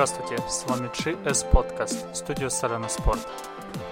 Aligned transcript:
Здравствуйте, 0.00 0.42
с 0.48 0.64
вами 0.66 0.88
GS 0.88 1.52
Podcast, 1.52 2.14
студио 2.14 2.48
Сарана 2.48 2.88
Спорт. 2.88 3.20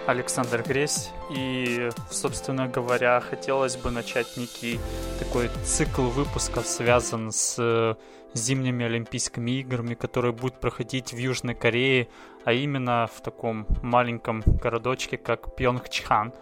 Александр 0.06 0.62
Гресь, 0.66 1.10
и, 1.30 1.90
собственно 2.10 2.66
говоря, 2.66 3.21
хотелось 3.21 3.76
бы 3.76 3.90
начать 3.90 4.38
некий 4.38 4.80
такой 5.19 5.51
цикл 5.66 6.04
выпусков, 6.04 6.66
связан 6.66 7.30
с 7.30 7.56
э, 7.58 7.94
зимними 8.33 8.87
Олимпийскими 8.87 9.60
играми, 9.60 9.92
которые 9.92 10.33
будут 10.33 10.58
проходить 10.60 11.12
в 11.12 11.19
Южной 11.19 11.54
Корее, 11.54 12.08
а 12.47 12.54
именно 12.54 13.06
в 13.15 13.20
таком 13.20 13.66
маленьком 13.83 14.43
городочке, 14.47 15.19
как 15.19 15.56
Пьонгчхан. 15.56 16.33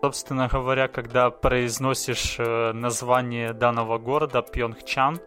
Собственно 0.00 0.48
говоря, 0.48 0.88
когда 0.88 1.30
произносишь 1.30 2.40
э, 2.40 2.72
название 2.72 3.52
данного 3.52 3.98
города 3.98 4.42
Пьонгчан, 4.42 5.20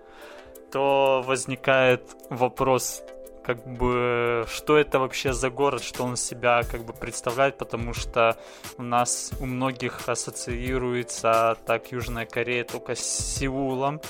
то 0.70 1.24
возникает 1.26 2.14
вопрос, 2.30 3.02
как 3.46 3.66
бы, 3.66 4.46
что 4.50 4.78
это 4.78 5.00
вообще 5.00 5.34
за 5.34 5.50
город, 5.50 5.84
что 5.84 6.04
он 6.04 6.16
себя 6.16 6.64
как 6.64 6.84
бы 6.84 6.94
представляет, 6.94 7.58
потому 7.58 7.94
что 7.94 8.38
у 8.78 8.84
нас 8.84 9.32
у 9.40 9.46
многих 9.46 10.10
ассоциируется 10.10 11.58
так 11.66 11.92
Южная 11.92 12.26
Корея 12.26 12.64
только 12.64 12.96
с 12.96 13.02
Сеулом, 13.02 14.02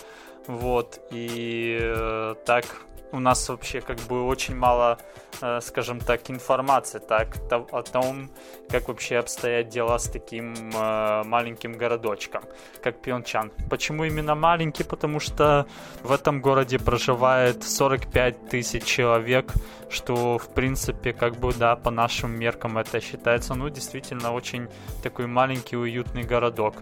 вот, 0.48 1.00
и 1.12 1.78
э, 1.82 2.36
так 2.46 2.66
у 3.12 3.20
нас 3.20 3.50
вообще 3.50 3.82
как 3.82 3.98
бы 4.10 4.26
очень 4.26 4.56
мало, 4.56 4.98
э, 5.42 5.62
скажем 5.62 6.00
так, 6.00 6.30
информации 6.30 7.00
так, 7.00 7.38
о 7.52 7.82
том, 7.82 8.30
как 8.70 8.88
вообще 8.88 9.18
обстоят 9.18 9.70
дела 9.70 9.98
с 9.98 10.10
таким 10.10 10.72
э, 10.74 11.24
маленьким 11.24 11.74
городочком, 11.74 12.44
как 12.84 13.02
Пьончан. 13.02 13.52
Почему 13.70 14.04
именно 14.04 14.36
маленький? 14.36 14.84
Потому 14.84 15.20
что 15.20 15.66
в 16.04 16.12
этом 16.12 16.42
городе 16.42 16.80
проживает 16.80 17.64
45 17.64 18.50
тысяч 18.50 18.84
человек, 18.84 19.54
что 19.90 20.38
в 20.38 20.50
принципе 20.50 21.14
как 21.14 21.36
бы 21.38 21.54
да, 21.54 21.76
по 21.76 21.92
нашим 21.92 22.38
меркам 22.38 22.78
это 22.78 23.00
считается, 23.00 23.56
ну, 23.56 23.70
действительно 23.70 24.34
очень 24.34 24.68
такой 25.04 25.28
маленький 25.28 25.78
уютный 25.78 26.24
городок. 26.24 26.76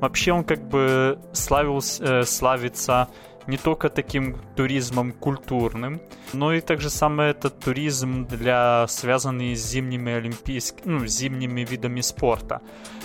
Вообще 0.00 0.32
он 0.32 0.44
как 0.44 0.60
бы 0.60 1.18
славился, 1.32 2.20
э, 2.20 2.22
славится 2.24 3.08
не 3.46 3.56
только 3.56 3.88
таким 3.88 4.36
туризмом 4.56 5.12
культурным, 5.12 6.00
но 6.32 6.52
и 6.52 6.60
также 6.60 6.90
самое 6.90 7.30
этот 7.30 7.58
туризм 7.58 8.26
для 8.26 8.86
связанный 8.88 9.54
с 9.54 9.70
зимними 9.70 10.12
олимпийскими, 10.12 10.82
ну, 10.84 11.06
зимними 11.06 11.64
видами 11.64 12.02
спорта. 12.02 12.60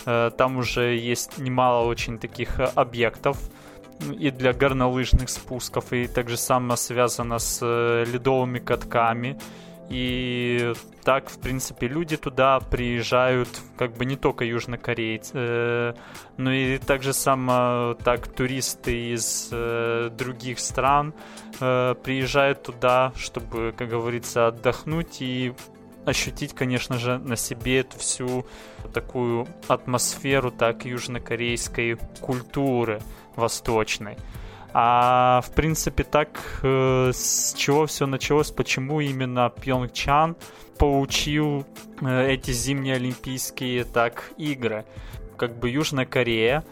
Э, 0.05 0.31
там 0.37 0.57
уже 0.57 0.95
есть 0.95 1.37
немало 1.37 1.85
очень 1.85 2.19
таких 2.19 2.59
э, 2.59 2.71
объектов, 2.75 3.37
и 4.19 4.31
для 4.31 4.53
горнолыжных 4.53 5.29
спусков, 5.29 5.93
и 5.93 6.07
также 6.07 6.37
само 6.37 6.75
связано 6.75 7.39
с 7.39 7.59
э, 7.61 8.05
ледовыми 8.11 8.59
катками, 8.59 9.37
и 9.89 10.73
так, 11.03 11.29
в 11.29 11.39
принципе, 11.39 11.87
люди 11.87 12.17
туда 12.17 12.59
приезжают, 12.59 13.49
как 13.77 13.93
бы 13.93 14.05
не 14.05 14.15
только 14.15 14.45
южнокорейцы, 14.45 15.31
э, 15.35 15.93
но 16.37 16.51
и 16.51 16.77
также 16.77 17.13
само 17.13 17.95
так 18.03 18.27
туристы 18.27 19.13
из 19.13 19.49
э, 19.51 20.09
других 20.17 20.59
стран 20.59 21.13
э, 21.59 21.95
приезжают 22.01 22.63
туда, 22.63 23.11
чтобы, 23.15 23.73
как 23.77 23.89
говорится, 23.89 24.47
отдохнуть 24.47 25.21
и 25.21 25.53
ощутить, 26.05 26.53
конечно 26.53 26.97
же, 26.97 27.17
на 27.17 27.35
себе 27.35 27.79
эту 27.79 27.97
всю 27.97 28.45
такую 28.93 29.47
атмосферу 29.67 30.51
так 30.51 30.85
южнокорейской 30.85 31.97
культуры 32.21 33.01
восточной. 33.35 34.17
А 34.73 35.41
в 35.41 35.51
принципе 35.51 36.03
так 36.03 36.39
э, 36.63 37.11
с 37.13 37.53
чего 37.55 37.85
все 37.85 38.07
началось, 38.07 38.49
почему 38.49 39.01
именно 39.01 39.49
Пьонгчан 39.49 40.35
получил 40.79 41.65
э, 42.01 42.31
эти 42.31 42.51
зимние 42.51 42.95
Олимпийские 42.95 43.83
так 43.83 44.31
игры. 44.37 44.85
Как 45.37 45.55
бы 45.59 45.69
Южная 45.69 46.07
Корея 46.07 46.63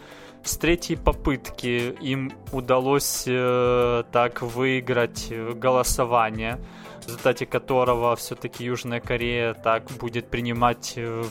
с 0.42 0.56
третьей 0.56 0.96
попытки 0.96 1.94
им 2.00 2.32
удалось 2.50 3.22
э, 3.28 4.02
так 4.10 4.42
выиграть 4.42 5.32
голосование, 5.54 6.58
в 7.02 7.06
результате 7.06 7.46
которого 7.46 8.14
все-таки 8.16 8.64
Южная 8.64 9.00
Корея 9.00 9.54
так 9.54 9.84
будет 10.00 10.28
принимать 10.28 10.94
э, 10.96 11.24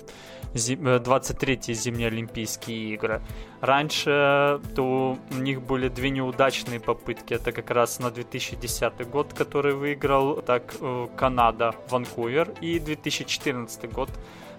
23-е 0.54 1.74
зимние 1.74 2.08
Олимпийские 2.08 2.94
игры. 2.94 3.22
Раньше 3.62 4.60
то 4.76 5.18
у 5.32 5.36
них 5.36 5.62
были 5.62 5.88
две 5.88 6.10
неудачные 6.10 6.80
попытки. 6.80 7.34
Это 7.34 7.52
как 7.52 7.72
раз 7.72 8.00
на 8.00 8.12
2010 8.12 9.10
год, 9.10 9.34
который 9.34 9.74
выиграл 9.74 10.42
так 10.42 10.76
э, 10.82 11.08
Канада, 11.16 11.74
Ванкувер, 11.90 12.54
и 12.62 12.80
2014 12.80 13.92
год, 13.92 14.10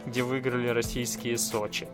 где 0.07 0.23
выиграли 0.23 0.69
российские 0.69 1.37
Сочи. 1.37 1.87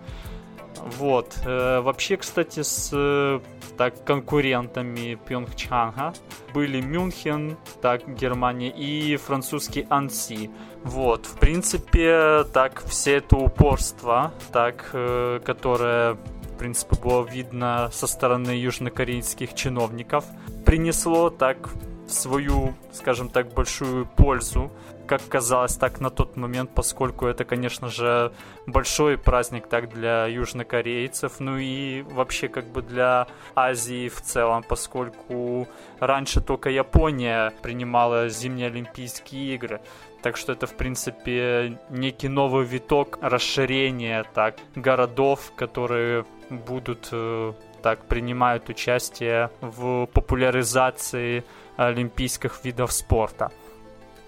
Вот. 0.99 1.39
Э, 1.45 1.81
вообще, 1.81 2.17
кстати, 2.17 2.63
с 2.63 2.91
э, 2.93 3.41
так, 3.77 4.05
конкурентами 4.05 5.19
Пьонгчанга 5.27 6.15
были 6.55 6.81
Мюнхен, 6.81 7.57
так, 7.83 8.09
Германия, 8.09 8.71
и 8.71 9.17
французский 9.17 9.87
Анси. 9.91 10.51
Вот. 10.85 11.27
В 11.27 11.39
принципе, 11.39 12.45
так, 12.53 12.83
все 12.87 13.17
это 13.17 13.37
упорство, 13.37 14.33
так, 14.53 14.91
э, 14.93 15.41
которое 15.45 16.15
в 16.15 16.59
принципе, 16.59 16.97
было 16.97 17.23
видно 17.25 17.89
со 17.93 18.09
стороны 18.09 18.51
южнокорейских 18.51 19.55
чиновников, 19.55 20.25
принесло 20.67 21.31
так 21.31 21.71
свою, 22.09 22.75
скажем 22.93 23.29
так, 23.29 23.53
большую 23.55 24.07
пользу 24.07 24.71
как 25.09 25.27
казалось, 25.29 25.77
так 25.77 26.01
на 26.01 26.11
тот 26.11 26.37
момент, 26.37 26.71
поскольку 26.75 27.27
это, 27.27 27.45
конечно 27.45 27.89
же, 27.89 28.31
большой 28.67 29.17
праздник 29.17 29.67
так 29.67 29.89
для 29.89 30.27
южнокорейцев, 30.27 31.41
ну 31.41 31.57
и 31.57 32.03
вообще 32.03 32.49
как 32.49 32.67
бы 32.67 32.83
для 32.83 33.27
Азии 33.57 34.09
в 34.09 34.21
целом, 34.21 34.63
поскольку 34.63 35.67
раньше 35.99 36.41
только 36.41 36.69
Япония 36.69 37.53
принимала 37.63 38.29
зимние 38.29 38.67
Олимпийские 38.67 39.55
игры. 39.55 39.81
Так 40.23 40.37
что 40.37 40.53
это, 40.53 40.67
в 40.67 40.75
принципе, 40.75 41.79
некий 41.91 42.29
новый 42.29 42.67
виток 42.67 43.19
расширения 43.23 44.25
так, 44.35 44.57
городов, 44.75 45.53
которые 45.57 46.25
будут 46.51 47.09
э, 47.13 47.53
так 47.83 48.05
принимают 48.07 48.69
участие 48.69 49.51
в 49.61 50.07
популяризации 50.07 51.45
олимпийских 51.79 52.65
видов 52.65 52.93
спорта. 52.93 53.51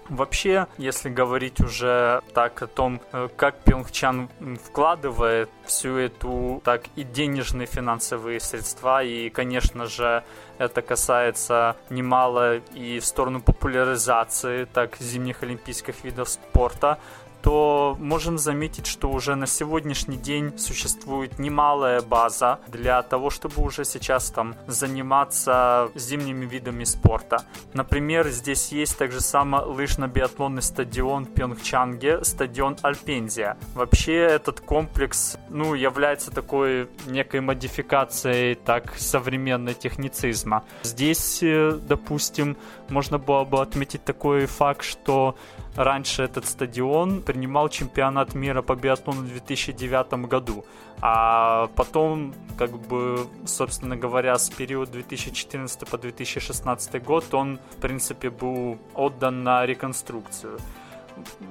Вообще, 0.09 0.67
если 0.77 1.09
говорить 1.09 1.61
уже 1.61 2.21
так 2.33 2.61
о 2.61 2.67
том, 2.67 2.99
э, 3.13 3.29
как 3.37 3.59
Пьонгчан 3.63 4.29
вкладывает 4.65 5.49
всю 5.65 5.95
эту 5.95 6.61
так 6.65 6.83
и 6.97 7.03
денежные 7.03 7.65
финансовые 7.65 8.41
средства, 8.41 9.03
и, 9.03 9.29
конечно 9.29 9.85
же, 9.85 10.23
это 10.57 10.81
касается 10.81 11.77
немало 11.89 12.57
и 12.73 12.99
в 12.99 13.05
сторону 13.05 13.41
популяризации 13.41 14.65
так 14.65 14.97
зимних 14.97 15.43
олимпийских 15.43 16.03
видов 16.03 16.27
спорта, 16.27 16.99
то 17.41 17.97
можем 17.99 18.37
заметить, 18.37 18.87
что 18.87 19.09
уже 19.09 19.35
на 19.35 19.47
сегодняшний 19.47 20.17
день 20.17 20.57
существует 20.57 21.39
немалая 21.39 22.01
база 22.01 22.59
для 22.67 23.01
того, 23.01 23.29
чтобы 23.29 23.61
уже 23.61 23.85
сейчас 23.85 24.31
там 24.31 24.55
заниматься 24.67 25.89
зимними 25.95 26.45
видами 26.45 26.83
спорта. 26.83 27.43
Например, 27.73 28.27
здесь 28.29 28.71
есть 28.71 28.97
также 28.97 29.21
самый 29.21 29.61
лыжно-биатлонный 29.65 30.61
стадион 30.61 31.25
Пьонгчанге, 31.25 32.23
стадион 32.23 32.77
Альпензия. 32.81 33.57
Вообще 33.75 34.15
этот 34.15 34.59
комплекс, 34.59 35.37
ну, 35.49 35.73
является 35.73 36.31
такой 36.31 36.89
некой 37.07 37.41
модификацией 37.41 38.55
так 38.55 38.93
современной 38.97 39.73
техницизма. 39.73 40.63
Здесь, 40.83 41.39
э, 41.41 41.79
допустим, 41.81 42.57
можно 42.89 43.17
было 43.17 43.43
бы 43.43 43.61
отметить 43.61 44.03
такой 44.03 44.45
факт, 44.45 44.83
что 44.83 45.35
раньше 45.75 46.23
этот 46.23 46.45
стадион 46.45 47.21
принимал 47.21 47.69
чемпионат 47.69 48.35
мира 48.35 48.61
по 48.61 48.75
биатлону 48.75 49.21
в 49.21 49.27
2009 49.27 50.27
году. 50.27 50.65
А 51.01 51.67
потом, 51.75 52.33
как 52.57 52.71
бы, 52.71 53.27
собственно 53.45 53.95
говоря, 53.95 54.37
с 54.37 54.49
периода 54.49 54.91
2014 54.91 55.87
по 55.89 55.97
2016 55.97 57.03
год 57.03 57.33
он, 57.33 57.59
в 57.77 57.81
принципе, 57.81 58.29
был 58.29 58.77
отдан 58.93 59.43
на 59.43 59.65
реконструкцию. 59.65 60.59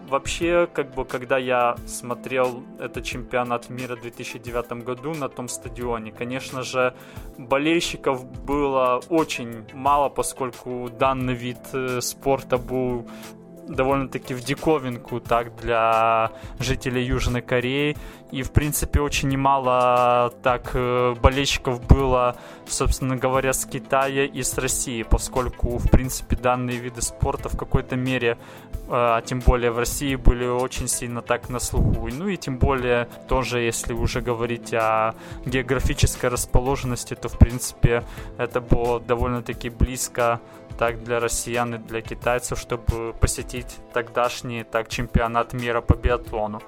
Вообще, 0.08 0.68
как 0.72 0.94
бы, 0.94 1.04
когда 1.04 1.38
я 1.38 1.76
смотрел 1.86 2.62
этот 2.78 3.04
чемпионат 3.04 3.70
мира 3.70 3.96
в 3.96 4.02
2009 4.02 4.84
году 4.84 5.14
на 5.14 5.28
том 5.28 5.48
стадионе, 5.48 6.12
конечно 6.12 6.62
же, 6.62 6.94
болельщиков 7.38 8.24
было 8.24 9.00
очень 9.08 9.64
мало, 9.74 10.08
поскольку 10.08 10.88
данный 10.98 11.34
вид 11.34 11.58
э, 11.72 12.00
спорта 12.00 12.56
был 12.56 13.06
довольно-таки 13.68 14.34
в 14.34 14.42
диковинку 14.42 15.20
так 15.20 15.54
для 15.56 16.32
жителей 16.58 17.04
Южной 17.04 17.42
Кореи. 17.42 17.96
И, 18.32 18.42
в 18.42 18.52
принципе, 18.52 19.00
очень 19.00 19.28
немало 19.28 20.32
так 20.42 20.70
э, 20.74 21.14
болельщиков 21.20 21.84
было, 21.84 22.36
собственно 22.66 23.16
говоря, 23.16 23.52
с 23.52 23.64
Китая 23.64 24.24
и 24.24 24.42
с 24.42 24.56
России, 24.56 25.02
поскольку, 25.02 25.78
в 25.78 25.90
принципе, 25.90 26.36
данные 26.36 26.78
виды 26.78 27.02
спорта 27.02 27.48
в 27.48 27.56
какой-то 27.56 27.96
мере, 27.96 28.38
э, 28.72 28.90
а 28.90 29.20
тем 29.22 29.40
более 29.40 29.72
в 29.72 29.78
России, 29.78 30.14
были 30.14 30.46
очень 30.46 30.86
сильно 30.86 31.22
так 31.22 31.48
на 31.48 31.58
слуху. 31.58 32.08
Ну 32.12 32.28
и 32.28 32.36
тем 32.36 32.58
более 32.58 33.08
тоже, 33.28 33.60
если 33.60 33.92
уже 33.94 34.20
говорить 34.20 34.72
о 34.74 35.14
географической 35.44 36.30
расположенности, 36.30 37.14
то, 37.14 37.28
в 37.28 37.36
принципе, 37.36 38.04
это 38.38 38.60
было 38.60 39.00
довольно-таки 39.00 39.70
близко 39.70 40.40
так 40.78 41.02
для 41.04 41.20
россиян 41.20 41.74
и 41.74 41.78
для 41.78 42.00
китайцев, 42.00 42.58
чтобы 42.58 43.12
посетить 43.20 43.59
тогдашний 43.92 44.64
так 44.64 44.88
чемпионат 44.88 45.54
мира 45.54 45.80
по 45.80 45.94
биатлону. 45.94 46.60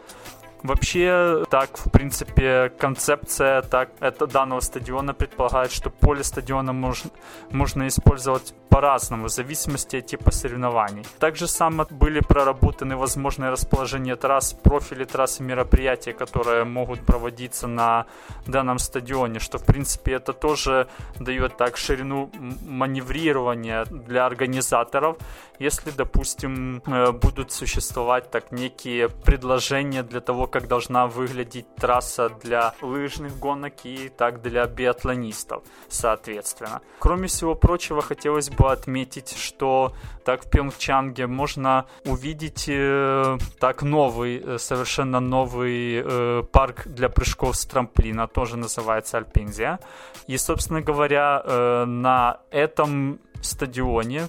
Вообще, 0.62 1.44
так, 1.50 1.76
в 1.76 1.90
принципе, 1.90 2.72
концепция 2.78 3.62
так, 3.62 3.90
это 4.00 4.26
данного 4.26 4.60
стадиона 4.60 5.12
предполагает, 5.12 5.72
что 5.72 5.90
поле 5.90 6.22
стадиона 6.22 6.72
можно, 6.72 7.10
можно 7.50 7.86
использовать 7.88 8.54
по-разному, 8.68 9.24
в 9.24 9.28
зависимости 9.28 9.96
от 9.96 10.06
типа 10.06 10.30
соревнований. 10.30 11.04
Также 11.18 11.46
само 11.46 11.86
были 11.90 12.20
проработаны 12.20 12.96
возможные 12.96 13.50
расположения 13.50 14.16
трасс, 14.16 14.54
профили 14.54 15.04
трасс 15.04 15.40
и 15.40 15.42
мероприятия, 15.42 16.14
которые 16.14 16.64
могут 16.64 17.00
проводиться 17.00 17.66
на 17.66 18.06
данном 18.46 18.78
стадионе, 18.78 19.40
что, 19.40 19.58
в 19.58 19.64
принципе, 19.64 20.12
это 20.12 20.32
тоже 20.32 20.86
дает 21.20 21.56
так 21.56 21.76
ширину 21.76 22.30
маневрирования 22.66 23.84
для 23.84 24.24
организаторов, 24.26 25.16
если, 25.58 25.90
допустим, 25.90 26.82
э, 26.86 27.12
будут 27.12 27.52
существовать 27.52 28.30
так 28.30 28.52
некие 28.52 29.08
предложения 29.08 30.02
для 30.02 30.20
того, 30.20 30.46
как 30.52 30.68
должна 30.68 31.06
выглядеть 31.06 31.66
трасса 31.76 32.28
для 32.28 32.74
лыжных 32.82 33.38
гонок 33.38 33.72
и 33.84 34.08
так 34.08 34.42
для 34.42 34.66
биатлонистов, 34.66 35.64
соответственно. 35.88 36.82
Кроме 36.98 37.26
всего 37.26 37.54
прочего, 37.54 38.02
хотелось 38.02 38.50
бы 38.50 38.70
отметить, 38.70 39.36
что 39.36 39.94
так 40.24 40.44
в 40.44 40.50
Пьонгчанге 40.50 41.26
можно 41.26 41.86
увидеть 42.04 42.66
э, 42.68 43.38
так 43.58 43.82
новый, 43.82 44.40
э, 44.44 44.58
совершенно 44.58 45.20
новый 45.20 46.02
э, 46.04 46.42
парк 46.52 46.86
для 46.86 47.08
прыжков 47.08 47.56
с 47.56 47.64
трамплина, 47.64 48.28
тоже 48.28 48.56
называется 48.56 49.18
Альпинзия. 49.18 49.80
И, 50.28 50.36
собственно 50.36 50.82
говоря, 50.82 51.42
э, 51.44 51.84
на 51.86 52.40
этом 52.50 53.18
стадионе 53.40 54.28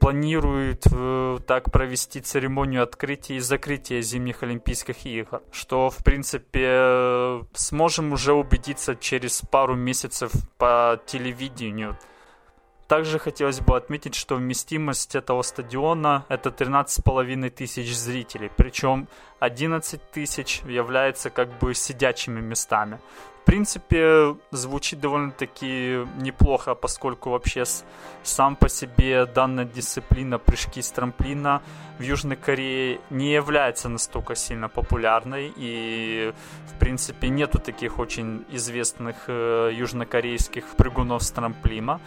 планирует 0.00 0.86
э, 0.90 1.38
так 1.46 1.70
провести 1.70 2.20
церемонию 2.20 2.82
открытия 2.82 3.36
и 3.36 3.40
закрытия 3.40 4.00
зимних 4.00 4.42
Олимпийских 4.42 5.04
игр, 5.04 5.42
что, 5.52 5.90
в 5.90 5.98
принципе, 6.02 6.66
э, 6.66 7.42
сможем 7.52 8.12
уже 8.12 8.32
убедиться 8.32 8.96
через 8.96 9.42
пару 9.42 9.76
месяцев 9.76 10.32
по 10.56 10.98
телевидению. 11.06 11.98
Также 12.88 13.20
хотелось 13.20 13.60
бы 13.60 13.76
отметить, 13.76 14.16
что 14.16 14.34
вместимость 14.34 15.14
этого 15.14 15.42
стадиона 15.42 16.24
это 16.28 16.48
13,5 16.48 17.50
тысяч 17.50 17.94
зрителей, 17.94 18.50
причем 18.56 19.06
11 19.38 20.10
тысяч 20.10 20.62
является 20.66 21.30
как 21.30 21.56
бы 21.60 21.74
сидячими 21.74 22.40
местами 22.40 22.98
в 23.42 23.46
принципе, 23.46 24.36
звучит 24.50 25.00
довольно-таки 25.00 26.06
неплохо, 26.18 26.74
поскольку 26.74 27.30
вообще 27.30 27.64
сам 28.22 28.56
по 28.56 28.68
себе 28.68 29.26
данная 29.26 29.64
дисциплина 29.64 30.38
прыжки 30.38 30.82
с 30.82 30.90
трамплина 30.90 31.62
в 31.98 32.02
Южной 32.02 32.36
Корее 32.36 33.00
не 33.10 33.32
является 33.32 33.88
настолько 33.88 34.34
сильно 34.34 34.68
популярной, 34.68 35.52
и, 35.56 36.32
в 36.74 36.78
принципе, 36.78 37.28
нету 37.28 37.58
таких 37.58 37.98
очень 37.98 38.44
известных 38.52 39.16
э, 39.26 39.72
южнокорейских 39.74 40.64
прыгунов 40.76 41.22
с 41.22 41.30
трамплина 41.30 42.00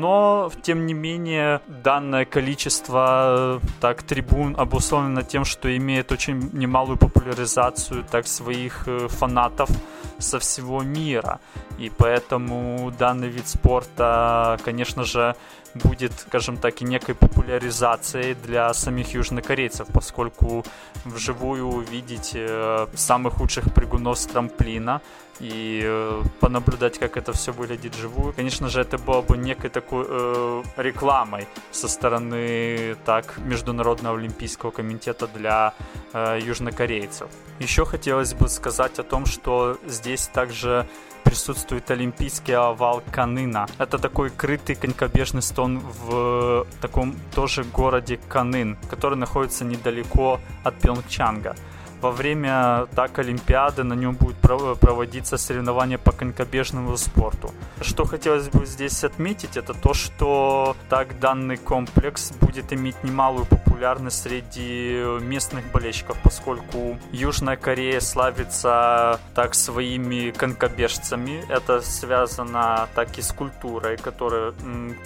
но, 0.00 0.50
тем 0.62 0.86
не 0.86 0.94
менее, 0.94 1.60
данное 1.84 2.24
количество 2.24 3.60
э, 3.62 3.66
так 3.80 4.02
трибун 4.02 4.56
обусловлено 4.58 5.22
тем, 5.22 5.44
что 5.44 5.74
имеет 5.76 6.12
очень 6.12 6.50
немалую 6.52 6.96
популяризацию 6.96 8.04
так 8.10 8.26
своих 8.26 8.88
э, 8.88 9.08
фанатов 9.08 9.70
со 10.18 10.38
всего 10.38 10.82
мира. 10.82 11.38
И 11.78 11.90
поэтому 11.90 12.92
данный 12.98 13.28
вид 13.28 13.48
спорта, 13.48 14.58
конечно 14.64 15.04
же, 15.04 15.34
будет, 15.74 16.12
скажем 16.12 16.56
так, 16.56 16.82
и 16.82 16.84
некой 16.84 17.14
популяризацией 17.14 18.34
для 18.34 18.74
самих 18.74 19.14
южнокорейцев, 19.14 19.88
поскольку 19.92 20.64
вживую 21.04 21.66
увидеть 21.66 22.32
э, 22.34 22.86
самых 22.94 23.40
лучших 23.40 23.72
прыгунов 23.74 24.18
с 24.18 24.26
трамплина 24.26 25.00
и 25.42 25.82
э, 25.84 26.22
понаблюдать, 26.40 26.98
как 26.98 27.16
это 27.16 27.32
все 27.32 27.52
выглядит 27.52 27.94
живую. 27.96 28.32
Конечно 28.32 28.68
же, 28.68 28.80
это 28.80 28.96
было 28.96 29.22
бы 29.22 29.36
некой 29.36 29.70
такой 29.70 30.06
э, 30.08 30.62
рекламой 30.76 31.46
со 31.72 31.88
стороны 31.88 32.96
так 33.04 33.38
Международного 33.38 34.16
олимпийского 34.16 34.70
комитета 34.70 35.26
для 35.26 35.74
э, 36.12 36.38
южнокорейцев. 36.40 37.28
Еще 37.58 37.84
хотелось 37.84 38.34
бы 38.34 38.48
сказать 38.48 38.98
о 39.00 39.02
том, 39.02 39.26
что 39.26 39.78
здесь 39.86 40.28
также 40.28 40.86
присутствует 41.24 41.90
олимпийский 41.90 42.52
овал 42.52 43.02
Канына. 43.10 43.66
Это 43.78 43.98
такой 43.98 44.30
крытый 44.30 44.76
конькобежный 44.76 45.42
стон 45.42 45.80
в 45.80 46.66
таком 46.80 47.16
тоже 47.34 47.64
городе 47.64 48.20
Канын, 48.28 48.76
который 48.90 49.18
находится 49.18 49.64
недалеко 49.64 50.40
от 50.62 50.78
Пьонгчанга 50.78 51.56
во 52.02 52.10
время 52.10 52.86
так 52.94 53.18
Олимпиады 53.18 53.84
на 53.84 53.94
нем 53.94 54.14
будет 54.14 54.36
проводиться 54.80 55.36
соревнования 55.38 55.98
по 55.98 56.12
конькобежному 56.12 56.96
спорту. 56.96 57.50
Что 57.80 58.04
хотелось 58.04 58.48
бы 58.48 58.66
здесь 58.66 59.04
отметить, 59.04 59.56
это 59.56 59.72
то, 59.72 59.94
что 59.94 60.76
так 60.88 61.18
данный 61.20 61.56
комплекс 61.56 62.32
будет 62.40 62.72
иметь 62.72 63.04
немалую 63.04 63.44
популярность 63.46 63.71
среди 64.10 65.20
местных 65.20 65.70
болельщиков, 65.72 66.16
поскольку 66.22 66.98
Южная 67.12 67.56
Корея 67.56 68.00
славится 68.00 69.18
так 69.34 69.54
своими 69.54 70.30
конькобежцами. 70.30 71.44
Это 71.48 71.80
связано 71.80 72.88
так 72.94 73.18
и 73.18 73.22
с 73.22 73.32
культурой, 73.32 73.96
которая 73.96 74.52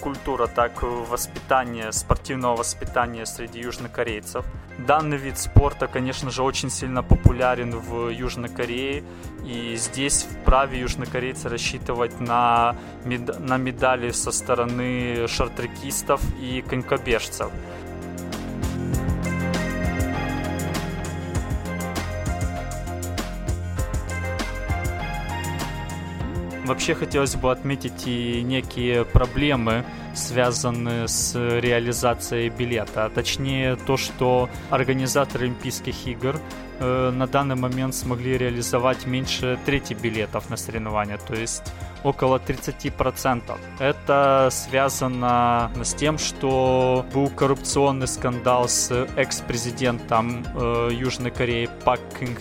культура 0.01 0.47
так 0.47 0.83
воспитания, 0.83 1.91
спортивного 1.91 2.57
воспитания 2.57 3.25
среди 3.25 3.59
южнокорейцев. 3.59 4.45
Данный 4.77 5.17
вид 5.17 5.39
спорта, 5.39 5.87
конечно 5.87 6.29
же, 6.29 6.43
очень 6.43 6.69
сильно 6.69 7.01
популярен 7.01 7.71
в 7.71 8.09
Южной 8.09 8.49
Корее, 8.49 9.03
и 9.43 9.75
здесь 9.75 10.23
вправе 10.23 10.79
южнокорейцы 10.79 11.49
рассчитывать 11.49 12.19
на, 12.19 12.75
мед... 13.03 13.39
на 13.39 13.57
медали 13.57 14.11
со 14.11 14.31
стороны 14.31 15.27
шартрекистов 15.27 16.21
и 16.39 16.61
конькобежцев. 16.61 17.51
Вообще 26.67 26.95
хотелось 26.95 27.35
бы 27.35 27.49
отметить 27.49 28.05
и 28.07 28.41
некие 28.43 29.05
проблемы, 29.05 29.85
связанные 30.13 31.07
с 31.07 31.33
реализацией 31.33 32.49
билета. 32.49 33.05
А 33.05 33.09
точнее 33.09 33.77
то, 33.77 33.95
что 33.95 34.49
организаторы 34.69 35.45
Олимпийских 35.45 36.07
игр 36.07 36.39
э, 36.79 37.11
на 37.11 37.25
данный 37.25 37.55
момент 37.55 37.95
смогли 37.95 38.37
реализовать 38.37 39.05
меньше 39.05 39.57
трети 39.65 39.93
билетов 39.93 40.49
на 40.49 40.57
соревнования, 40.57 41.17
то 41.17 41.35
есть 41.35 41.63
около 42.03 42.37
30%. 42.37 43.57
Это 43.79 44.49
связано 44.51 45.71
с 45.81 45.93
тем, 45.93 46.17
что 46.17 47.05
был 47.13 47.29
коррупционный 47.29 48.07
скандал 48.07 48.67
с 48.67 48.91
экс-президентом 49.15 50.45
э, 50.53 50.89
Южной 50.91 51.31
Кореи 51.31 51.69
Пак 51.85 52.01
Кын 52.19 52.35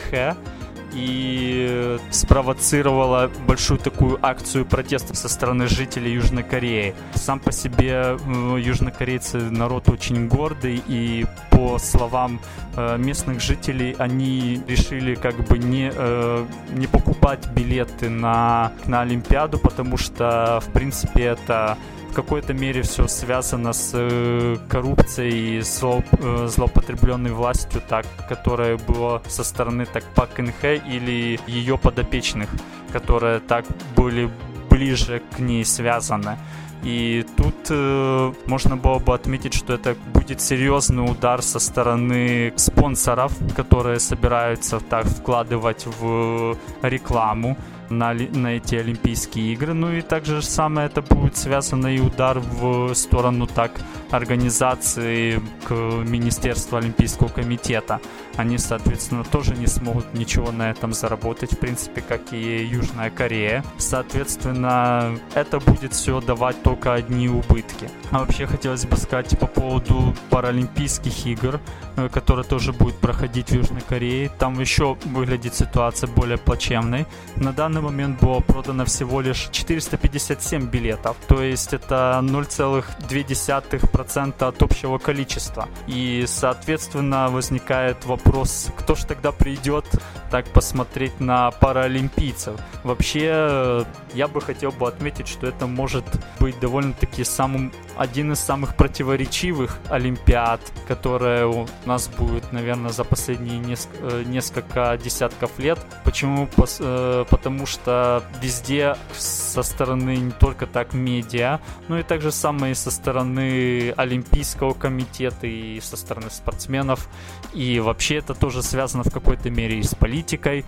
и 0.96 1.98
спровоцировала 2.10 3.30
большую 3.46 3.78
такую 3.78 4.18
акцию 4.22 4.64
протеста 4.64 5.14
со 5.14 5.28
стороны 5.28 5.66
жителей 5.66 6.12
Южной 6.12 6.42
Кореи. 6.42 6.94
Сам 7.14 7.38
по 7.38 7.52
себе 7.52 8.16
э, 8.18 8.56
южнокорейцы 8.58 9.38
народ 9.38 9.88
очень 9.90 10.26
гордый, 10.26 10.82
и 10.86 11.26
по 11.50 11.78
словам 11.78 12.40
э, 12.76 12.96
местных 12.96 13.40
жителей, 13.40 13.94
они 13.98 14.62
решили 14.66 15.14
как 15.14 15.36
бы 15.46 15.58
не, 15.58 15.90
э, 15.94 16.46
не 16.72 16.86
покупать 16.86 17.46
билеты 17.52 18.08
на, 18.08 18.72
на 18.86 19.02
Олимпиаду, 19.02 19.58
потому 19.58 19.98
что, 19.98 20.60
в 20.66 20.72
принципе, 20.72 21.24
это 21.24 21.76
какой-то 22.16 22.54
мере 22.54 22.80
все 22.80 23.08
связано 23.08 23.74
с 23.74 23.90
э, 23.92 24.56
коррупцией 24.70 25.58
и 25.58 25.60
зло, 25.60 26.02
э, 26.12 26.48
злоупотребленной 26.48 27.30
властью, 27.30 27.82
так, 27.86 28.06
которая 28.26 28.78
была 28.78 29.20
со 29.28 29.44
стороны 29.44 29.84
так 29.84 30.02
Пак 30.14 30.40
Инхэ 30.40 30.76
или 30.76 31.38
ее 31.46 31.76
подопечных, 31.76 32.48
которые 32.90 33.40
так 33.40 33.66
были 33.94 34.30
ближе 34.70 35.20
к 35.36 35.40
ней 35.40 35.64
связаны. 35.64 36.38
И 36.84 37.26
тут 37.36 37.54
э, 37.68 38.32
можно 38.46 38.76
было 38.76 38.98
бы 38.98 39.14
отметить, 39.14 39.52
что 39.52 39.74
это 39.74 39.94
будет 40.14 40.40
серьезный 40.40 41.04
удар 41.04 41.42
со 41.42 41.58
стороны 41.58 42.52
спонсоров, 42.56 43.32
которые 43.54 44.00
собираются 44.00 44.80
так 44.80 45.06
вкладывать 45.06 45.86
в 46.00 46.56
рекламу 46.82 47.56
на, 47.90 48.14
на 48.14 48.56
эти 48.56 48.74
Олимпийские 48.76 49.52
игры. 49.52 49.74
Ну 49.74 49.92
и 49.92 50.00
также 50.00 50.42
самое 50.42 50.86
это 50.86 51.02
будет 51.02 51.36
связано 51.36 51.88
и 51.88 52.00
удар 52.00 52.38
в 52.38 52.94
сторону 52.94 53.46
так 53.46 53.72
организации 54.10 55.40
к 55.66 55.72
Министерству 55.72 56.76
Олимпийского 56.76 57.28
комитета. 57.28 58.00
Они, 58.36 58.58
соответственно, 58.58 59.24
тоже 59.24 59.54
не 59.54 59.66
смогут 59.66 60.14
ничего 60.14 60.52
на 60.52 60.70
этом 60.70 60.92
заработать, 60.92 61.52
в 61.52 61.58
принципе, 61.58 62.02
как 62.02 62.32
и 62.32 62.64
Южная 62.64 63.10
Корея. 63.10 63.64
Соответственно, 63.78 65.18
это 65.34 65.58
будет 65.58 65.92
все 65.92 66.20
давать 66.20 66.62
только 66.62 66.94
одни 66.94 67.28
убытки. 67.28 67.88
А 68.10 68.20
вообще 68.20 68.46
хотелось 68.46 68.84
бы 68.86 68.96
сказать 68.96 69.38
по 69.38 69.46
поводу 69.46 70.14
Паралимпийских 70.30 71.26
игр, 71.26 71.60
э, 71.96 72.08
которые 72.08 72.44
тоже 72.44 72.72
будут 72.72 72.96
проходить 72.96 73.50
в 73.50 73.54
Южной 73.54 73.80
Корее. 73.80 74.30
Там 74.38 74.60
еще 74.60 74.96
выглядит 75.04 75.54
ситуация 75.54 76.08
более 76.08 76.38
плачевной. 76.38 77.06
На 77.36 77.52
данный 77.52 77.80
момент 77.80 78.20
было 78.20 78.40
продано 78.40 78.84
всего 78.84 79.20
лишь 79.20 79.48
457 79.50 80.68
билетов, 80.68 81.16
то 81.26 81.42
есть 81.42 81.72
это 81.72 82.20
0,2% 82.22 83.86
от 84.00 84.62
общего 84.62 84.98
количества. 84.98 85.68
И, 85.86 86.24
соответственно, 86.26 87.28
возникает 87.28 88.04
вопрос, 88.04 88.68
кто 88.76 88.94
же 88.94 89.06
тогда 89.06 89.32
придет 89.32 89.84
так 90.30 90.46
посмотреть 90.46 91.20
на 91.20 91.50
паралимпийцев. 91.50 92.56
Вообще, 92.82 93.84
я 94.14 94.28
бы 94.28 94.40
хотел 94.40 94.72
бы 94.72 94.88
отметить, 94.88 95.28
что 95.28 95.46
это 95.46 95.66
может 95.66 96.04
быть 96.40 96.58
довольно-таки 96.60 97.24
самым 97.24 97.72
один 97.96 98.32
из 98.32 98.40
самых 98.40 98.76
противоречивых 98.76 99.78
Олимпиад, 99.88 100.60
которая 100.86 101.46
у 101.46 101.66
нас 101.86 102.08
будет, 102.08 102.52
наверное, 102.52 102.90
за 102.90 103.04
последние 103.04 103.58
несколько, 103.58 103.98
э, 104.02 104.22
несколько 104.24 104.98
десятков 105.02 105.58
лет. 105.58 105.78
Почему? 106.04 106.48
Э, 106.80 107.24
потому 107.28 107.66
что 107.66 108.22
везде 108.42 108.96
со 109.16 109.62
стороны 109.62 110.16
не 110.16 110.32
только 110.32 110.66
так 110.66 110.92
медиа, 110.92 111.60
но 111.88 111.98
и 111.98 112.02
также 112.02 112.32
самое 112.32 112.74
со 112.74 112.90
стороны 112.90 113.85
Олимпийского 113.90 114.72
комитета 114.72 115.46
и 115.46 115.80
со 115.80 115.96
стороны 115.96 116.30
спортсменов. 116.30 117.08
И 117.52 117.80
вообще 117.80 118.16
это 118.16 118.34
тоже 118.34 118.62
связано 118.62 119.04
в 119.04 119.10
какой-то 119.10 119.50
мере 119.50 119.78
и 119.78 119.82
с 119.82 119.94
политикой. 119.94 120.64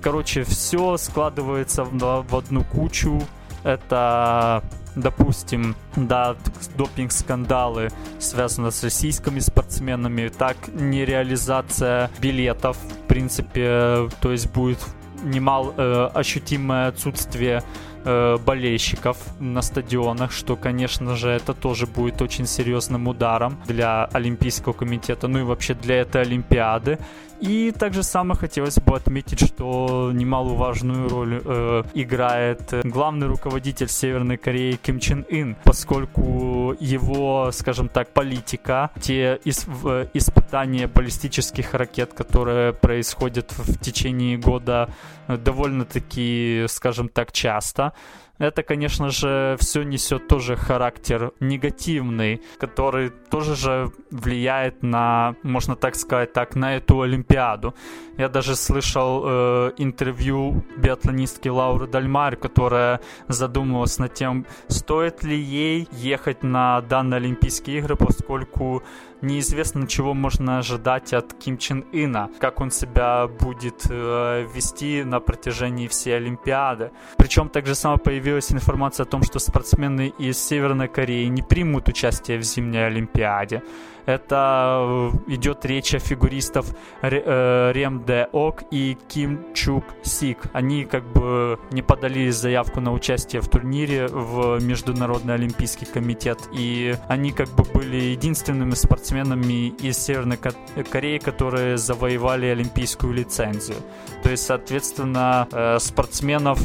Короче, 0.00 0.44
все 0.44 0.96
складывается 0.96 1.84
в, 1.84 2.22
в 2.22 2.36
одну 2.36 2.64
кучу. 2.64 3.22
Это 3.64 4.62
допустим, 4.96 5.76
да, 5.94 6.36
допинг-скандалы 6.76 7.90
связаны 8.18 8.72
с 8.72 8.82
российскими 8.82 9.40
спортсменами, 9.40 10.28
так 10.28 10.56
нереализация 10.68 12.10
билетов, 12.18 12.78
в 12.78 13.06
принципе, 13.06 14.08
то 14.20 14.32
есть 14.32 14.50
будет 14.52 14.78
немало 15.22 15.74
э, 15.76 16.10
ощутимое 16.14 16.88
отсутствие 16.88 17.62
э, 18.06 18.38
болельщиков 18.38 19.18
на 19.40 19.62
стадионах, 19.62 20.32
что, 20.32 20.56
конечно 20.56 21.16
же, 21.16 21.28
это 21.28 21.52
тоже 21.52 21.86
будет 21.86 22.22
очень 22.22 22.46
серьезным 22.46 23.08
ударом 23.08 23.58
для 23.66 24.04
Олимпийского 24.06 24.72
комитета, 24.72 25.28
ну 25.28 25.40
и 25.40 25.42
вообще 25.42 25.74
для 25.74 25.96
этой 25.96 26.22
Олимпиады. 26.22 26.98
И 27.40 27.72
также 27.72 28.02
самое 28.02 28.38
хотелось 28.38 28.78
бы 28.78 28.96
отметить, 28.96 29.40
что 29.40 30.10
немаловажную 30.12 31.08
роль 31.08 31.42
э, 31.44 31.82
играет 31.94 32.72
главный 32.84 33.26
руководитель 33.26 33.88
Северной 33.88 34.36
Кореи 34.36 34.78
Ким 34.82 35.00
Чен 35.00 35.24
Ын, 35.30 35.56
поскольку 35.64 36.74
его, 36.80 37.50
скажем 37.52 37.88
так, 37.88 38.12
политика, 38.12 38.90
те 39.00 39.38
ис- 39.44 39.68
в, 39.68 40.08
испытания 40.14 40.86
баллистических 40.86 41.74
ракет, 41.74 42.12
которые 42.14 42.72
происходят 42.72 43.52
в 43.52 43.78
течение 43.78 44.38
года 44.38 44.88
довольно-таки, 45.28 46.64
скажем 46.68 47.08
так, 47.08 47.32
часто, 47.32 47.92
это, 48.38 48.62
конечно 48.62 49.10
же, 49.10 49.56
все 49.58 49.82
несет 49.82 50.28
тоже 50.28 50.56
характер 50.56 51.32
негативный, 51.40 52.42
который 52.58 53.10
тоже 53.10 53.56
же 53.56 53.92
влияет 54.10 54.82
на, 54.82 55.34
можно 55.42 55.76
так 55.76 55.94
сказать, 55.96 56.32
так, 56.32 56.54
на 56.54 56.76
эту 56.76 57.00
Олимпиаду. 57.00 57.74
Я 58.18 58.28
даже 58.28 58.56
слышал 58.56 59.22
э, 59.24 59.72
интервью 59.78 60.64
биатлонистки 60.76 61.48
Лауры 61.48 61.86
Дальмар, 61.86 62.36
которая 62.36 63.00
задумывалась 63.28 63.98
над 63.98 64.14
тем, 64.14 64.46
стоит 64.68 65.22
ли 65.22 65.36
ей 65.36 65.88
ехать 65.92 66.42
на 66.42 66.80
данные 66.82 67.16
Олимпийские 67.18 67.78
игры, 67.78 67.96
поскольку 67.96 68.82
неизвестно, 69.26 69.86
чего 69.86 70.14
можно 70.14 70.58
ожидать 70.58 71.12
от 71.12 71.34
Ким 71.34 71.58
Чен 71.58 71.84
Ына, 71.92 72.30
как 72.40 72.60
он 72.60 72.70
себя 72.70 73.26
будет 73.26 73.86
э, 73.90 74.46
вести 74.54 75.04
на 75.04 75.20
протяжении 75.20 75.88
всей 75.88 76.16
Олимпиады. 76.16 76.90
Причем 77.16 77.48
также 77.48 77.74
само 77.74 77.96
появилась 77.96 78.52
информация 78.52 79.04
о 79.04 79.08
том, 79.08 79.22
что 79.22 79.38
спортсмены 79.38 80.12
из 80.18 80.38
Северной 80.38 80.88
Кореи 80.88 81.26
не 81.26 81.42
примут 81.42 81.88
участие 81.88 82.38
в 82.38 82.42
зимней 82.42 82.86
Олимпиаде. 82.86 83.62
Это 84.06 85.12
э, 85.26 85.34
идет 85.34 85.64
речь 85.64 85.94
о 85.94 85.98
фигуристов 85.98 86.66
э, 87.02 87.72
Рем 87.74 88.04
Де 88.04 88.28
Ок 88.32 88.62
и 88.70 88.96
Ким 89.08 89.52
Чук 89.52 89.84
Сик. 90.02 90.38
Они 90.52 90.84
как 90.84 91.04
бы 91.12 91.58
не 91.72 91.82
подали 91.82 92.30
заявку 92.30 92.80
на 92.80 92.92
участие 92.92 93.42
в 93.42 93.48
турнире 93.48 94.06
в 94.06 94.62
Международный 94.62 95.34
Олимпийский 95.34 95.86
комитет. 95.86 96.38
И 96.52 96.94
они 97.08 97.32
как 97.32 97.48
бы 97.50 97.64
были 97.64 97.96
единственными 97.96 98.74
спортсменами 98.74 99.68
из 99.68 99.98
Северной 99.98 100.38
Кореи, 100.38 101.18
которые 101.18 101.76
завоевали 101.76 102.46
олимпийскую 102.46 103.12
лицензию. 103.12 103.78
То 104.22 104.30
есть, 104.30 104.46
соответственно, 104.46 105.48
э, 105.50 105.78
спортсменов 105.80 106.60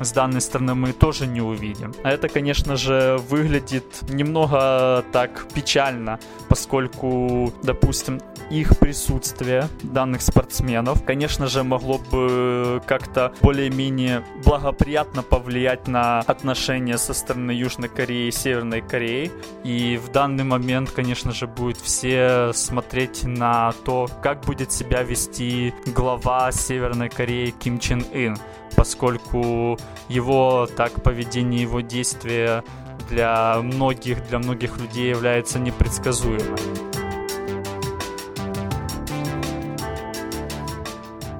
с 0.00 0.12
данной 0.12 0.40
стороны 0.40 0.74
мы 0.74 0.92
тоже 0.92 1.26
не 1.26 1.40
увидим. 1.40 1.94
А 2.02 2.10
это, 2.10 2.28
конечно 2.28 2.76
же, 2.76 3.18
выглядит 3.28 4.02
немного 4.08 5.04
так 5.12 5.46
печально, 5.54 6.18
поскольку, 6.48 7.52
допустим, 7.62 8.20
их 8.50 8.78
присутствие 8.78 9.68
данных 9.82 10.20
спортсменов, 10.22 11.04
конечно 11.04 11.46
же, 11.46 11.62
могло 11.62 11.98
бы 11.98 12.82
как-то 12.86 13.32
более-менее 13.40 14.24
благоприятно 14.44 15.22
повлиять 15.22 15.88
на 15.88 16.20
отношения 16.20 16.98
со 16.98 17.14
стороны 17.14 17.52
Южной 17.52 17.88
Кореи 17.88 18.28
и 18.28 18.30
Северной 18.30 18.82
Кореи. 18.82 19.30
И 19.64 19.98
в 20.04 20.10
данный 20.12 20.44
момент, 20.44 20.90
конечно 20.90 21.32
же, 21.32 21.46
будет 21.46 21.78
все 21.78 22.52
смотреть 22.52 23.24
на 23.24 23.72
то, 23.84 24.08
как 24.22 24.42
будет 24.42 24.70
себя 24.72 25.02
вести 25.02 25.72
глава 25.86 26.52
Северной 26.52 27.08
Кореи 27.08 27.54
Ким 27.58 27.78
Чен 27.78 28.04
Ын 28.12 28.36
поскольку 28.74 29.78
его 30.08 30.68
так 30.76 31.02
поведение, 31.02 31.62
его 31.62 31.80
действия 31.80 32.64
для 33.08 33.58
многих, 33.60 34.26
для 34.28 34.38
многих 34.38 34.78
людей 34.78 35.10
является 35.10 35.58
непредсказуемым. 35.58 36.58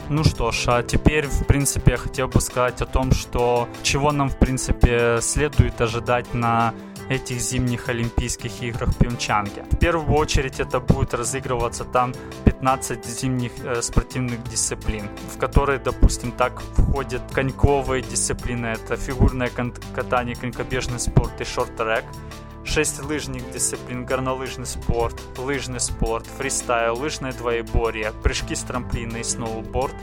Ну 0.09 0.25
что 0.25 0.51
ж, 0.53 0.65
а 0.67 0.83
теперь, 0.83 1.27
в 1.27 1.47
принципе, 1.47 1.93
я 1.93 1.97
хотел 1.97 2.29
бы 2.29 2.43
сказать 2.43 2.83
о 2.83 2.87
том, 2.87 3.12
что 3.12 3.67
чего 3.83 4.12
нам, 4.12 4.29
в 4.29 4.37
принципе, 4.37 5.21
следует 5.23 5.81
ожидать 5.81 6.35
на 6.35 6.75
этих 7.12 7.40
зимних 7.40 7.88
Олимпийских 7.88 8.62
играх 8.62 8.90
в 8.90 8.99
Пьончанге. 8.99 9.64
В 9.71 9.76
первую 9.76 10.16
очередь 10.16 10.61
это 10.61 10.81
будет 10.81 11.14
разыгрываться 11.14 11.85
там 11.85 12.14
15 12.45 13.04
зимних 13.04 13.52
э, 13.64 13.83
спортивных 13.83 14.42
дисциплин, 14.45 15.09
в 15.35 15.38
которые, 15.38 15.78
допустим, 15.78 16.33
так 16.33 16.61
входят 16.76 17.23
коньковые 17.33 18.02
дисциплины, 18.02 18.66
это 18.66 18.97
фигурное 18.97 19.50
катание, 19.95 20.35
конькобежный 20.37 20.99
спорт 20.99 21.40
и 21.40 21.45
шорт-трек, 21.45 22.04
6 22.64 23.02
лыжных 23.02 23.50
дисциплин, 23.52 24.04
горнолыжный 24.04 24.66
спорт, 24.66 25.21
лыжный 25.37 25.81
спорт, 25.81 26.26
фристайл, 26.38 26.97
лыжное 26.97 27.33
двоеборье, 27.33 28.12
прыжки 28.23 28.54
с 28.54 28.61
трамплина 28.61 29.16
и 29.16 29.25
сноуборд, 29.25 29.95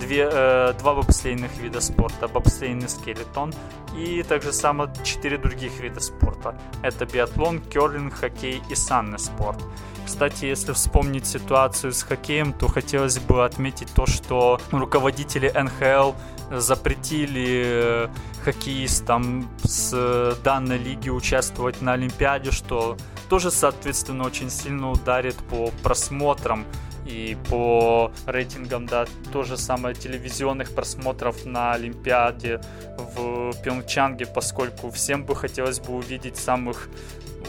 две, 0.00 0.28
э, 0.30 0.72
два 0.78 0.94
бобслейных 0.94 1.56
вида 1.58 1.80
спорта, 1.80 2.28
бобслейный 2.28 2.88
скелетон 2.88 3.52
и 3.96 4.22
также 4.22 4.52
само 4.52 4.88
четыре 5.02 5.38
других 5.38 5.80
вида 5.80 6.00
спорта. 6.00 6.58
Это 6.82 7.06
биатлон, 7.06 7.60
керлинг, 7.60 8.14
хоккей 8.14 8.62
и 8.70 8.74
санный 8.74 9.18
спорт. 9.18 9.58
Кстати, 10.04 10.44
если 10.44 10.72
вспомнить 10.72 11.26
ситуацию 11.26 11.92
с 11.92 12.02
хоккеем, 12.02 12.52
то 12.52 12.68
хотелось 12.68 13.18
бы 13.18 13.44
отметить 13.44 13.88
то, 13.94 14.06
что 14.06 14.60
руководители 14.70 15.48
НХЛ 15.48 16.12
запретили 16.50 17.62
э, 17.64 18.08
хоккеистам 18.44 19.48
с 19.62 20.36
данной 20.44 20.76
лиги 20.76 21.08
участвовать 21.08 21.80
на 21.80 21.94
Олимпиаде, 21.94 22.50
что 22.50 22.96
тоже, 23.28 23.50
соответственно, 23.50 24.24
очень 24.24 24.50
сильно 24.50 24.90
ударит 24.90 25.36
по 25.50 25.70
просмотрам 25.82 26.64
И 27.06 27.36
по 27.50 28.10
рейтингам, 28.26 28.86
да, 28.86 29.06
то 29.32 29.42
же 29.42 29.56
самое 29.56 29.94
телевизионных 29.94 30.74
просмотров 30.74 31.44
на 31.44 31.72
Олимпиаде 31.72 32.60
в 32.96 33.52
Пьончанге, 33.62 34.26
поскольку 34.26 34.90
всем 34.90 35.24
бы 35.24 35.36
хотелось 35.36 35.80
бы 35.80 35.94
увидеть 35.94 36.36
самых 36.36 36.88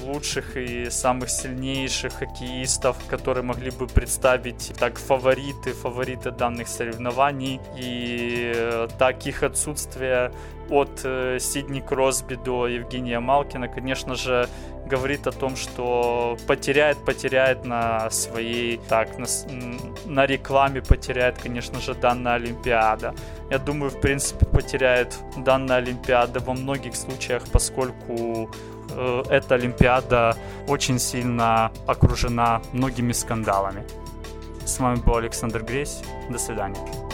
лучших 0.03 0.57
и 0.57 0.89
самых 0.89 1.29
сильнейших 1.29 2.13
хоккеистов, 2.13 2.97
которые 3.07 3.43
могли 3.43 3.71
бы 3.71 3.87
представить 3.87 4.73
так 4.79 4.97
фавориты, 4.97 5.73
фавориты 5.73 6.31
данных 6.31 6.67
соревнований. 6.67 7.59
И 7.77 8.87
так 8.97 9.25
их 9.25 9.43
отсутствие 9.43 10.31
от 10.69 11.01
э, 11.03 11.37
Сидни 11.39 11.79
Кросби 11.79 12.35
до 12.35 12.67
Евгения 12.67 13.19
Малкина, 13.19 13.67
конечно 13.67 14.15
же, 14.15 14.49
говорит 14.85 15.27
о 15.27 15.31
том, 15.31 15.55
что 15.55 16.37
потеряет, 16.47 16.97
потеряет 17.05 17.65
на 17.65 18.09
своей, 18.09 18.79
так, 18.89 19.17
на, 19.17 19.25
на 20.05 20.25
рекламе 20.25 20.81
потеряет, 20.81 21.37
конечно 21.41 21.79
же, 21.79 21.93
данная 21.93 22.35
Олимпиада. 22.35 23.13
Я 23.49 23.59
думаю, 23.59 23.91
в 23.91 23.99
принципе, 23.99 24.45
потеряет 24.45 25.17
данная 25.37 25.77
Олимпиада 25.77 26.39
во 26.39 26.53
многих 26.53 26.95
случаях, 26.95 27.43
поскольку 27.51 28.49
э, 28.91 29.23
эта 29.29 29.55
Олимпиада 29.55 30.35
очень 30.67 30.99
сильно 30.99 31.71
окружена 31.87 32.61
многими 32.73 33.13
скандалами. 33.13 33.83
С 34.65 34.79
вами 34.79 34.97
был 34.97 35.15
Александр 35.17 35.63
Гресь. 35.63 36.01
До 36.29 36.39
свидания. 36.39 37.04